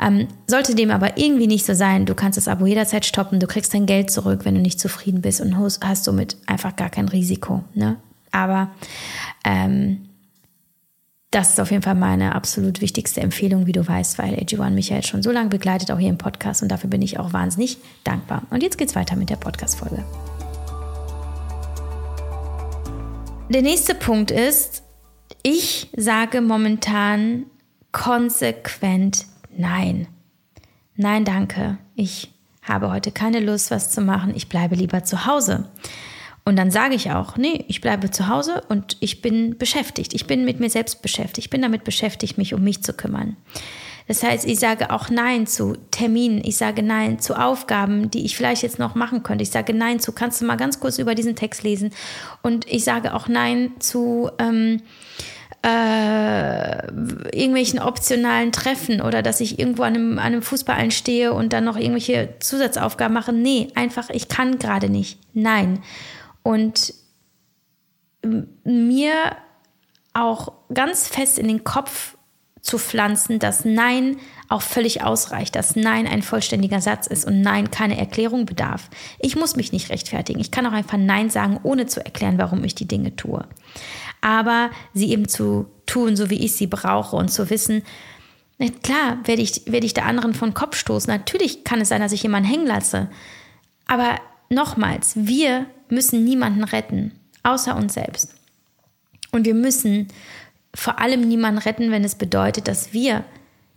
[0.00, 3.46] Ähm, sollte dem aber irgendwie nicht so sein, du kannst das Abo jederzeit stoppen, du
[3.46, 7.08] kriegst dein Geld zurück, wenn du nicht zufrieden bist und hast somit einfach gar kein
[7.08, 7.64] Risiko.
[7.74, 7.96] Ne?
[8.30, 8.70] Aber
[9.44, 10.06] ähm,
[11.36, 14.88] das ist auf jeden Fall meine absolut wichtigste Empfehlung, wie du weißt, weil AG1 mich
[14.88, 17.34] ja jetzt schon so lange begleitet, auch hier im Podcast und dafür bin ich auch
[17.34, 18.44] wahnsinnig dankbar.
[18.48, 20.02] Und jetzt geht's weiter mit der Podcast-Folge.
[23.50, 24.82] Der nächste Punkt ist,
[25.42, 27.44] ich sage momentan
[27.92, 30.08] konsequent Nein.
[30.94, 31.76] Nein, danke.
[31.94, 34.32] Ich habe heute keine Lust, was zu machen.
[34.34, 35.66] Ich bleibe lieber zu Hause.
[36.46, 40.14] Und dann sage ich auch, nee, ich bleibe zu Hause und ich bin beschäftigt.
[40.14, 41.38] Ich bin mit mir selbst beschäftigt.
[41.38, 43.36] Ich bin damit beschäftigt, mich um mich zu kümmern.
[44.06, 46.40] Das heißt, ich sage auch Nein zu Terminen.
[46.44, 49.42] Ich sage Nein zu Aufgaben, die ich vielleicht jetzt noch machen könnte.
[49.42, 51.90] Ich sage Nein zu, kannst du mal ganz kurz über diesen Text lesen?
[52.42, 54.82] Und ich sage auch Nein zu, ähm,
[55.62, 56.86] äh,
[57.36, 61.64] irgendwelchen optionalen Treffen oder dass ich irgendwo an einem, an einem Fußball stehe und dann
[61.64, 63.32] noch irgendwelche Zusatzaufgaben mache.
[63.32, 65.18] Nee, einfach, ich kann gerade nicht.
[65.34, 65.82] Nein.
[66.46, 66.94] Und
[68.22, 69.36] mir
[70.14, 72.16] auch ganz fest in den Kopf
[72.60, 74.16] zu pflanzen, dass Nein
[74.48, 78.90] auch völlig ausreicht, dass Nein ein vollständiger Satz ist und Nein keine Erklärung bedarf.
[79.20, 80.40] Ich muss mich nicht rechtfertigen.
[80.40, 83.46] Ich kann auch einfach Nein sagen, ohne zu erklären, warum ich die Dinge tue
[84.26, 87.82] aber sie eben zu tun, so wie ich sie brauche und zu wissen,
[88.82, 91.12] klar, werde ich, werde ich der anderen von Kopf stoßen.
[91.12, 93.08] Natürlich kann es sein, dass ich jemanden hängen lasse.
[93.86, 94.16] Aber
[94.48, 98.34] nochmals, wir müssen niemanden retten, außer uns selbst.
[99.32, 100.08] Und wir müssen
[100.74, 103.24] vor allem niemanden retten, wenn es bedeutet, dass wir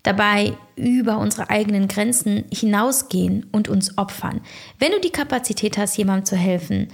[0.03, 4.41] dabei über unsere eigenen Grenzen hinausgehen und uns opfern.
[4.79, 6.87] Wenn du die Kapazität hast, jemandem zu helfen,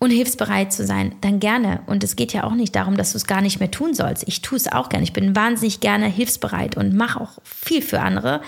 [0.00, 1.82] und hilfsbereit zu sein, dann gerne.
[1.86, 4.26] Und es geht ja auch nicht darum, dass du es gar nicht mehr tun sollst.
[4.26, 5.04] Ich tue es auch gerne.
[5.04, 8.40] Ich bin wahnsinnig gerne hilfsbereit und mache auch viel für andere,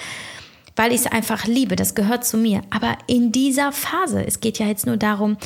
[0.76, 1.76] weil ich es einfach liebe.
[1.76, 2.62] Das gehört zu mir.
[2.70, 5.36] Aber in dieser Phase, es geht ja jetzt nur darum,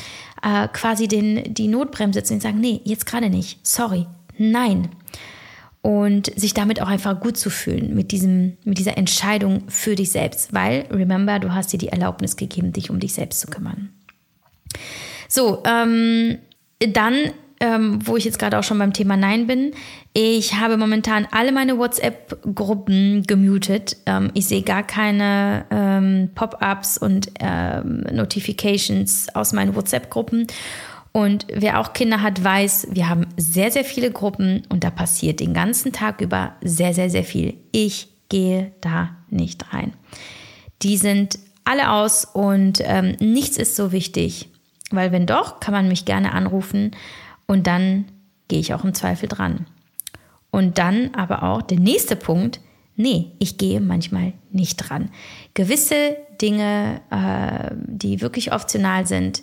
[0.42, 3.66] äh, quasi den, die Notbremse zu sagen, nee, jetzt gerade nicht.
[3.66, 4.06] Sorry.
[4.38, 4.88] Nein.
[5.82, 10.10] Und sich damit auch einfach gut zu fühlen mit, diesem, mit dieser Entscheidung für dich
[10.10, 10.52] selbst.
[10.52, 13.90] Weil, remember, du hast dir die Erlaubnis gegeben, dich um dich selbst zu kümmern.
[15.28, 16.38] So, ähm,
[16.80, 19.72] dann, ähm, wo ich jetzt gerade auch schon beim Thema Nein bin,
[20.12, 23.96] ich habe momentan alle meine WhatsApp-Gruppen gemutet.
[24.06, 30.46] Ähm, ich sehe gar keine ähm, Pop-ups und ähm, Notifications aus meinen WhatsApp-Gruppen.
[31.12, 35.40] Und wer auch Kinder hat, weiß, wir haben sehr, sehr viele Gruppen und da passiert
[35.40, 37.54] den ganzen Tag über sehr, sehr, sehr viel.
[37.72, 39.94] Ich gehe da nicht rein.
[40.82, 44.50] Die sind alle aus und ähm, nichts ist so wichtig
[44.90, 46.92] weil wenn doch, kann man mich gerne anrufen
[47.46, 48.06] und dann
[48.48, 49.66] gehe ich auch im Zweifel dran.
[50.50, 52.60] Und dann aber auch der nächste Punkt,
[52.96, 55.10] nee, ich gehe manchmal nicht dran.
[55.54, 59.42] Gewisse Dinge, äh, die wirklich optional sind,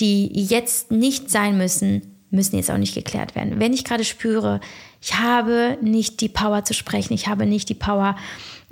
[0.00, 3.60] die jetzt nicht sein müssen, müssen jetzt auch nicht geklärt werden.
[3.60, 4.60] Wenn ich gerade spüre,
[5.00, 8.16] ich habe nicht die Power zu sprechen, ich habe nicht die Power,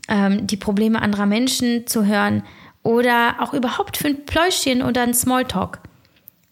[0.09, 2.43] ähm, die Probleme anderer Menschen zu hören
[2.83, 5.81] oder auch überhaupt für ein Pläuschchen oder ein Smalltalk,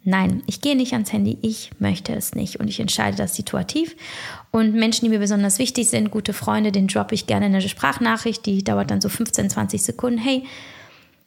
[0.02, 3.96] Nein, ich gehe nicht ans Handy, ich möchte es nicht und ich entscheide das situativ.
[4.50, 8.46] Und Menschen, die mir besonders wichtig sind, gute Freunde, den droppe ich gerne eine Sprachnachricht,
[8.46, 10.18] die dauert dann so 15, 20 Sekunden.
[10.18, 10.44] Hey,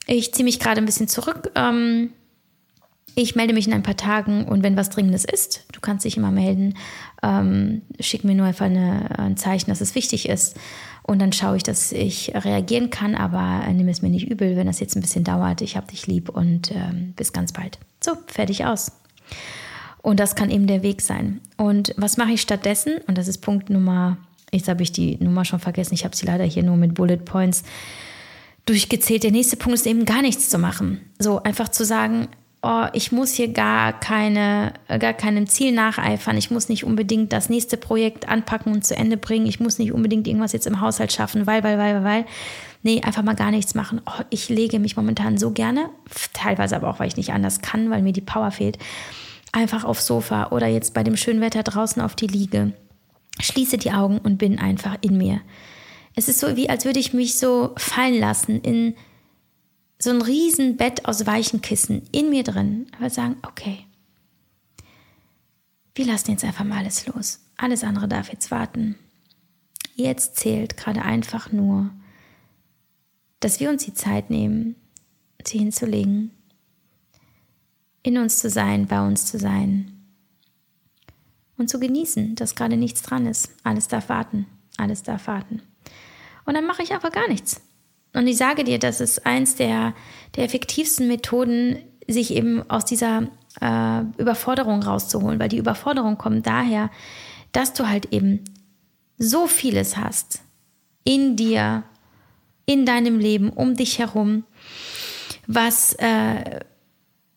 [0.08, 1.52] ich ziehe mich gerade ein bisschen zurück.
[1.56, 2.10] Ähm,
[3.16, 6.18] ich melde mich in ein paar Tagen und wenn was Dringendes ist, du kannst dich
[6.18, 6.76] immer melden,
[7.22, 10.58] ähm, schick mir nur einfach eine, ein Zeichen, dass es wichtig ist.
[11.04, 14.68] Und dann schaue ich, dass ich reagieren kann, aber nimm es mir nicht übel, wenn
[14.68, 15.62] das jetzt ein bisschen dauert.
[15.62, 17.78] Ich habe dich lieb und ähm, bis ganz bald.
[18.02, 18.94] So, fertig aus.
[20.02, 21.42] Und das kann eben der Weg sein.
[21.58, 22.98] Und was mache ich stattdessen?
[23.08, 24.18] Und das ist Punkt Nummer,
[24.52, 27.18] jetzt habe ich die Nummer schon vergessen, ich habe sie leider hier nur mit Bullet
[27.18, 27.64] Points
[28.66, 29.24] durchgezählt.
[29.24, 31.02] Der nächste Punkt ist eben gar nichts zu machen.
[31.20, 32.28] So einfach zu sagen,
[32.64, 36.38] oh, ich muss hier gar, keine, gar keinem Ziel nacheifern.
[36.38, 39.46] Ich muss nicht unbedingt das nächste Projekt anpacken und zu Ende bringen.
[39.46, 42.26] Ich muss nicht unbedingt irgendwas jetzt im Haushalt schaffen, weil, weil, weil, weil.
[42.82, 44.02] Nee, einfach mal gar nichts machen.
[44.06, 45.90] Oh, ich lege mich momentan so gerne,
[46.34, 48.78] teilweise aber auch, weil ich nicht anders kann, weil mir die Power fehlt,
[49.52, 52.74] einfach aufs Sofa oder jetzt bei dem schönen Wetter draußen auf die Liege.
[53.40, 55.42] Schließe die Augen und bin einfach in mir.
[56.16, 58.96] Es ist so, wie als würde ich mich so fallen lassen in
[60.04, 63.86] so ein Riesenbett aus weichen Kissen in mir drin, aber sagen, okay,
[65.96, 67.40] wir lassen jetzt einfach mal alles los.
[67.56, 68.98] Alles andere darf jetzt warten.
[69.96, 71.90] Jetzt zählt gerade einfach nur,
[73.40, 74.76] dass wir uns die Zeit nehmen,
[75.46, 76.32] sie hinzulegen,
[78.02, 80.06] in uns zu sein, bei uns zu sein
[81.58, 83.56] und zu genießen, dass gerade nichts dran ist.
[83.64, 85.62] Alles darf warten, alles darf warten.
[86.44, 87.62] Und dann mache ich einfach gar nichts.
[88.14, 89.94] Und ich sage dir, das ist eins der,
[90.36, 93.30] der effektivsten Methoden, sich eben aus dieser
[93.62, 96.90] äh, Überforderung rauszuholen, weil die Überforderung kommt daher,
[97.52, 98.44] dass du halt eben
[99.18, 100.42] so vieles hast
[101.04, 101.84] in dir,
[102.66, 104.44] in deinem Leben, um dich herum,
[105.48, 106.60] was, äh,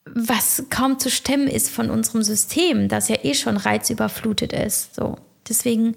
[0.05, 4.95] was kaum zu stemmen ist von unserem System, das ja eh schon reizüberflutet ist.
[4.95, 5.17] So.
[5.49, 5.97] Deswegen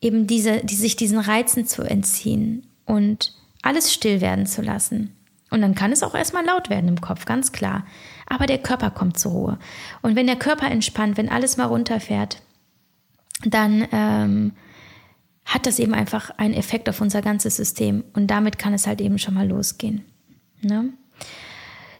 [0.00, 3.32] eben diese, die, sich diesen Reizen zu entziehen und
[3.66, 5.12] alles still werden zu lassen.
[5.50, 7.84] Und dann kann es auch erstmal laut werden im Kopf, ganz klar.
[8.26, 9.58] Aber der Körper kommt zur Ruhe.
[10.02, 12.42] Und wenn der Körper entspannt, wenn alles mal runterfährt,
[13.44, 14.52] dann ähm,
[15.44, 18.04] hat das eben einfach einen Effekt auf unser ganzes System.
[18.14, 20.04] Und damit kann es halt eben schon mal losgehen.
[20.62, 20.90] Ne?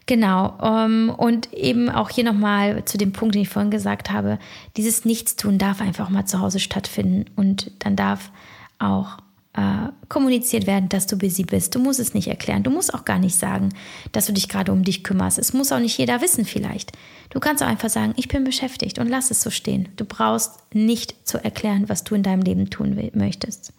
[0.05, 0.57] Genau.
[0.61, 4.39] Ähm, und eben auch hier nochmal zu dem Punkt, den ich vorhin gesagt habe,
[4.75, 8.31] dieses Nichtstun darf einfach mal zu Hause stattfinden und dann darf
[8.79, 9.17] auch
[9.57, 11.73] äh, kommuniziert werden, dass du busy bist.
[11.73, 12.61] Du musst es nicht erklären.
[12.61, 13.69] Du musst auch gar nicht sagen,
[14.11, 15.39] dass du dich gerade um dich kümmerst.
[15.39, 16.91] Es muss auch nicht jeder wissen vielleicht.
[17.31, 19.89] Du kannst auch einfach sagen, ich bin beschäftigt und lass es so stehen.
[19.95, 23.73] Du brauchst nicht zu erklären, was du in deinem Leben tun möchtest.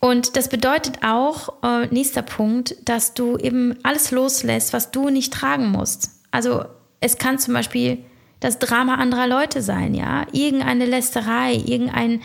[0.00, 5.32] Und das bedeutet auch, äh, nächster Punkt, dass du eben alles loslässt, was du nicht
[5.32, 6.10] tragen musst.
[6.32, 6.64] Also
[7.00, 7.98] es kann zum Beispiel
[8.40, 12.20] das Drama anderer Leute sein, ja, irgendeine Lästerei, irgendein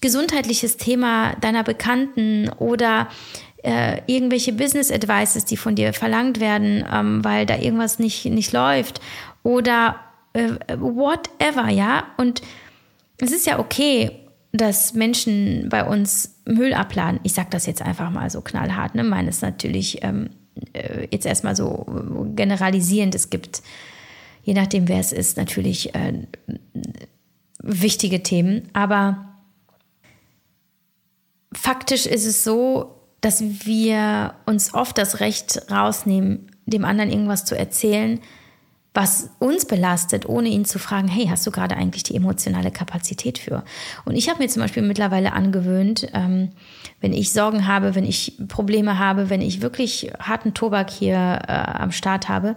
[0.00, 3.08] gesundheitliches Thema deiner Bekannten oder
[3.62, 8.52] äh, irgendwelche Business Advices, die von dir verlangt werden, ähm, weil da irgendwas nicht, nicht
[8.52, 9.00] läuft
[9.42, 9.96] oder
[10.32, 12.04] äh, whatever, ja.
[12.16, 12.42] Und
[13.18, 14.10] es ist ja okay,
[14.52, 17.20] dass Menschen bei uns Müll abladen.
[17.24, 19.04] Ich sage das jetzt einfach mal so knallhart, ne?
[19.04, 20.30] Meine ist natürlich ähm,
[20.72, 21.84] äh, jetzt erstmal so
[22.34, 23.14] generalisierend.
[23.14, 23.62] Es gibt,
[24.44, 26.26] je nachdem wer es ist, natürlich äh,
[27.62, 29.27] wichtige Themen, aber
[31.52, 37.58] faktisch ist es so, dass wir uns oft das Recht rausnehmen, dem anderen irgendwas zu
[37.58, 38.20] erzählen,
[38.94, 43.38] was uns belastet, ohne ihn zu fragen, hey, hast du gerade eigentlich die emotionale Kapazität
[43.38, 43.62] für?
[44.04, 46.50] Und ich habe mir zum Beispiel mittlerweile angewöhnt, ähm,
[47.00, 51.14] wenn ich Sorgen habe, wenn ich Probleme habe, wenn ich wirklich harten Tobak hier
[51.46, 52.56] äh, am Start habe,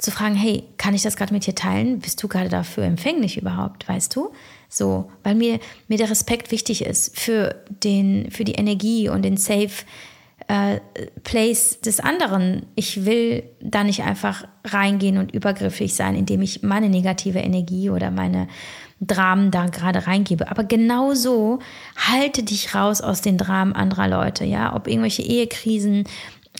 [0.00, 2.00] zu fragen, hey, kann ich das gerade mit dir teilen?
[2.00, 4.32] Bist du gerade dafür empfänglich überhaupt, weißt du?
[4.68, 9.36] So, weil mir, mir der Respekt wichtig ist für, den, für die Energie und den
[9.36, 9.84] Safe
[10.48, 10.80] äh,
[11.22, 12.66] Place des anderen.
[12.76, 18.10] Ich will da nicht einfach reingehen und übergriffig sein, indem ich meine negative Energie oder
[18.10, 18.48] meine
[19.00, 20.50] Dramen da gerade reingebe.
[20.50, 21.58] Aber genauso
[21.96, 26.04] halte dich raus aus den Dramen anderer Leute, ja, ob irgendwelche Ehekrisen,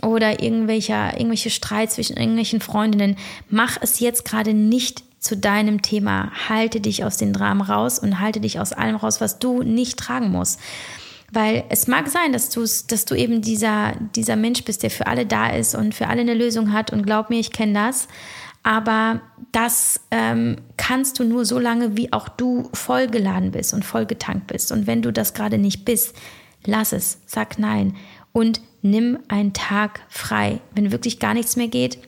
[0.02, 3.16] oder irgendwelcher, irgendwelche Streit zwischen irgendwelchen Freundinnen.
[3.48, 6.30] Mach es jetzt gerade nicht zu deinem Thema.
[6.48, 9.98] Halte dich aus den Dramen raus und halte dich aus allem raus, was du nicht
[9.98, 10.58] tragen musst.
[11.32, 15.26] Weil es mag sein, dass, dass du eben dieser, dieser Mensch bist, der für alle
[15.26, 16.92] da ist und für alle eine Lösung hat.
[16.92, 18.08] Und glaub mir, ich kenne das.
[18.62, 19.20] Aber
[19.52, 24.72] das ähm, kannst du nur so lange, wie auch du vollgeladen bist und vollgetankt bist.
[24.72, 26.14] Und wenn du das gerade nicht bist,
[26.64, 27.94] lass es, sag nein
[28.32, 30.60] und nimm einen Tag frei.
[30.74, 31.98] Wenn wirklich gar nichts mehr geht,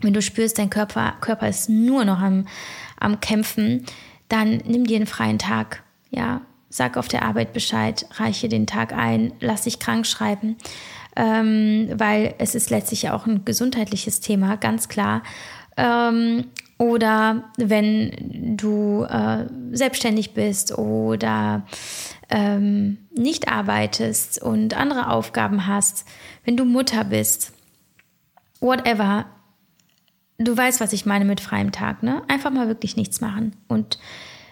[0.00, 2.46] wenn du spürst, dein Körper, Körper ist nur noch am,
[2.98, 3.86] am Kämpfen,
[4.28, 5.82] dann nimm dir einen freien Tag.
[6.10, 10.56] Ja, sag auf der Arbeit Bescheid, reiche den Tag ein, lass dich krank schreiben,
[11.16, 15.22] ähm, weil es ist letztlich ja auch ein gesundheitliches Thema, ganz klar.
[15.76, 16.44] Ähm,
[16.78, 21.62] oder wenn du äh, selbstständig bist oder
[22.30, 26.06] ähm, nicht arbeitest und andere Aufgaben hast,
[26.44, 27.52] wenn du Mutter bist,
[28.60, 29.26] whatever,
[30.38, 32.22] du weißt, was ich meine mit freiem Tag, ne?
[32.28, 33.98] Einfach mal wirklich nichts machen und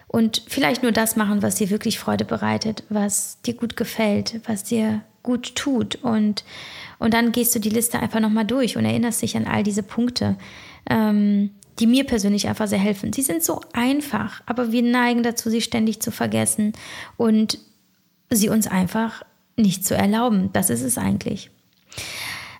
[0.06, 4.62] und vielleicht nur das machen, was dir wirklich Freude bereitet, was dir gut gefällt, was
[4.62, 6.44] dir gut tut und
[7.00, 9.82] und dann gehst du die Liste einfach nochmal durch und erinnerst dich an all diese
[9.82, 10.36] Punkte,
[10.88, 13.12] ähm, die mir persönlich einfach sehr helfen.
[13.12, 16.72] Sie sind so einfach, aber wir neigen dazu, sie ständig zu vergessen
[17.16, 17.58] und
[18.30, 19.22] sie uns einfach
[19.56, 20.50] nicht zu erlauben.
[20.52, 21.50] Das ist es eigentlich.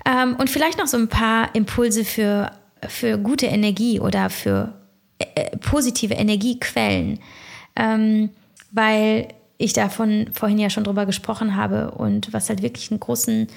[0.07, 2.51] Ähm, und vielleicht noch so ein paar Impulse für
[2.89, 4.75] für gute Energie oder für
[5.19, 7.21] äh, positive Energiequellen,
[7.77, 8.31] ähm,
[8.73, 13.49] weil ich davon vorhin ja schon drüber gesprochen habe und was halt wirklich einen großen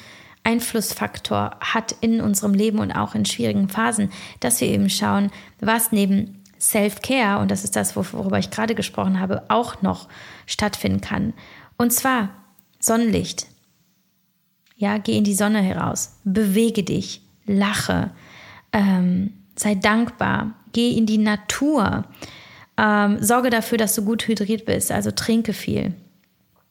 [0.47, 5.29] Einflussfaktor hat in unserem Leben und auch in schwierigen Phasen, dass wir eben schauen,
[5.59, 10.07] was neben Self-Care, und das ist das, worüber ich gerade gesprochen habe, auch noch
[10.45, 11.33] stattfinden kann.
[11.77, 12.29] Und zwar
[12.79, 13.47] Sonnenlicht.
[14.77, 18.11] Ja, geh in die Sonne heraus, bewege dich, lache,
[18.71, 22.05] ähm, sei dankbar, geh in die Natur,
[22.79, 25.95] Ähm, sorge dafür, dass du gut hydriert bist, also trinke viel.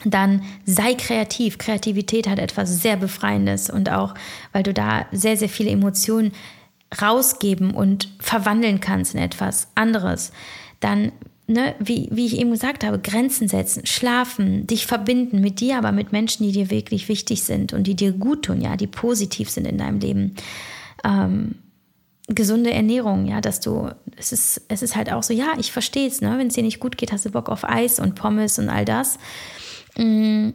[0.05, 1.59] Dann sei kreativ.
[1.59, 4.15] Kreativität hat etwas sehr Befreiendes und auch,
[4.53, 6.33] weil du da sehr, sehr viele Emotionen
[7.01, 10.33] rausgeben und verwandeln kannst in etwas anderes.
[10.81, 11.13] Dann
[11.47, 15.93] ne, wie, wie ich eben gesagt habe, Grenzen setzen, schlafen, dich verbinden mit dir, aber
[15.93, 19.51] mit Menschen, die dir wirklich wichtig sind und die dir gut tun, ja, die positiv
[19.51, 20.35] sind in deinem Leben.
[21.05, 21.57] Ähm,
[22.29, 26.09] gesunde Ernährung, ja, dass du, es ist, es ist halt auch so, ja, ich verstehe
[26.09, 28.59] es, ne, wenn es dir nicht gut geht, hast du Bock auf Eis und Pommes
[28.59, 29.19] und all das.
[29.97, 30.51] Mm,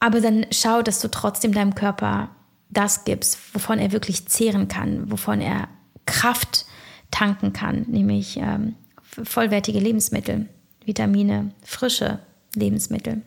[0.00, 2.30] aber dann schau, dass du trotzdem deinem Körper
[2.70, 5.68] das gibst, wovon er wirklich zehren kann, wovon er
[6.06, 6.66] Kraft
[7.10, 10.48] tanken kann, nämlich ähm, vollwertige Lebensmittel,
[10.84, 12.18] Vitamine, frische
[12.54, 13.22] Lebensmittel.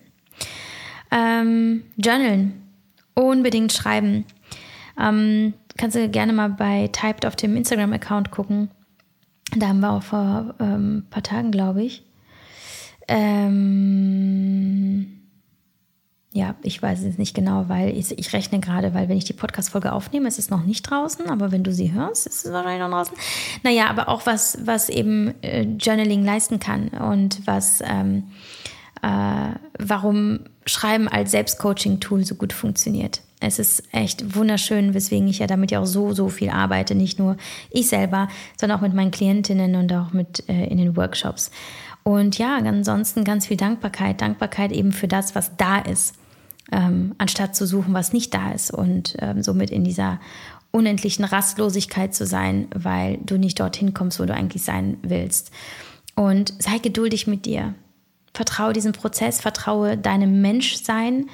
[1.09, 2.61] Ähm, Journalen,
[3.13, 4.25] unbedingt schreiben.
[4.99, 8.69] Ähm, kannst du gerne mal bei Typed auf dem Instagram-Account gucken.
[9.55, 12.03] Da haben wir auch vor ein ähm, paar Tagen, glaube ich,
[13.07, 14.67] ähm,
[16.37, 19.33] ja, ich weiß es nicht genau, weil ich, ich rechne gerade, weil wenn ich die
[19.33, 22.81] Podcast-Folge aufnehme, ist es noch nicht draußen, aber wenn du sie hörst, ist es wahrscheinlich
[22.81, 23.17] noch draußen.
[23.63, 28.25] Naja, aber auch was, was eben äh, Journaling leisten kann und was, ähm,
[29.01, 33.21] äh, warum Schreiben als Selbstcoaching-Tool so gut funktioniert.
[33.39, 36.95] Es ist echt wunderschön, weswegen ich ja damit ja auch so, so viel arbeite.
[36.95, 37.37] Nicht nur
[37.69, 38.27] ich selber,
[38.59, 41.51] sondern auch mit meinen Klientinnen und auch mit äh, in den Workshops.
[42.07, 44.21] Und ja, ansonsten ganz viel Dankbarkeit.
[44.21, 46.15] Dankbarkeit eben für das, was da ist
[46.71, 50.21] ähm, anstatt zu suchen, was nicht da ist und ähm, somit in dieser
[50.71, 55.51] unendlichen Rastlosigkeit zu sein, weil du nicht dorthin kommst, wo du eigentlich sein willst.
[56.15, 57.75] Und sei geduldig mit dir.
[58.33, 61.29] Vertraue diesem Prozess, vertraue deinem Menschsein.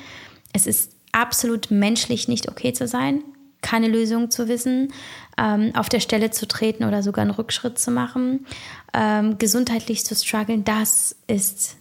[0.53, 3.24] Es ist absolut menschlich, nicht okay zu sein,
[3.64, 4.93] keine Lösung zu wissen,
[5.38, 8.45] ähm, auf der Stelle zu treten oder sogar einen Rückschritt zu machen,
[8.93, 10.64] ähm, gesundheitlich zu strugglen.
[10.64, 11.78] Das ist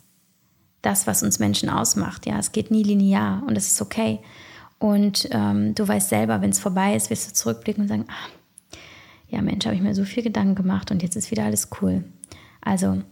[0.81, 2.25] das, was uns Menschen ausmacht.
[2.25, 4.21] Ja, es geht nie linear und es ist okay.
[4.79, 8.79] Und ähm, du weißt selber, wenn es vorbei ist, wirst du zurückblicken und sagen, ah,
[9.29, 12.05] ja Mensch, habe ich mir so viel Gedanken gemacht und jetzt ist wieder alles cool.
[12.61, 13.03] Also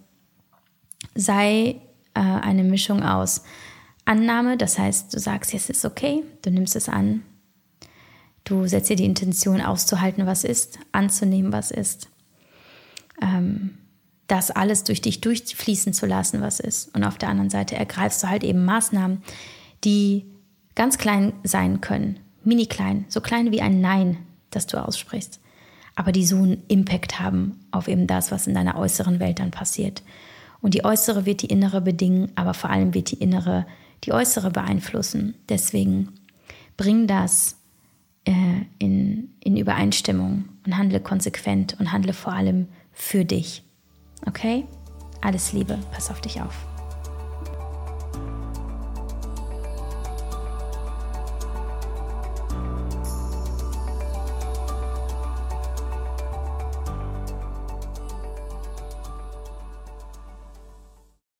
[1.14, 1.81] sei
[2.14, 3.45] äh, eine Mischung aus
[4.05, 7.23] Annahme, das heißt, du sagst, jetzt ist okay, du nimmst es an.
[8.45, 12.09] Du setzt dir die Intention auszuhalten, was ist, anzunehmen, was ist.
[13.22, 13.78] Ähm,
[14.26, 16.95] das alles durch dich durchfließen zu lassen, was ist.
[16.95, 19.22] Und auf der anderen Seite ergreifst du halt eben Maßnahmen,
[19.84, 20.24] die
[20.74, 24.18] ganz klein sein können, mini klein, so klein wie ein Nein,
[24.51, 25.41] das du aussprichst,
[25.97, 29.51] aber die so einen Impact haben auf eben das, was in deiner äußeren Welt dann
[29.51, 30.03] passiert.
[30.61, 33.66] Und die äußere wird die innere bedingen, aber vor allem wird die innere
[34.05, 35.34] die äußere beeinflussen.
[35.49, 36.09] Deswegen
[36.76, 37.57] bring das
[38.25, 38.33] äh,
[38.79, 43.62] in, in Übereinstimmung und handle konsequent und handle vor allem für dich.
[44.27, 44.64] Okay?
[45.21, 46.70] Alles Liebe, pass auf dich auf.